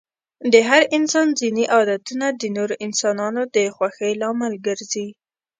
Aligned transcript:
د 0.53 0.55
هر 0.69 0.81
انسان 0.97 1.27
ځيني 1.39 1.65
عادتونه 1.75 2.27
د 2.41 2.43
نورو 2.57 2.75
انسانانو 2.85 3.41
د 3.55 3.57
خوښی 3.75 4.11
لامل 4.21 4.53
ګرځي. 4.67 5.07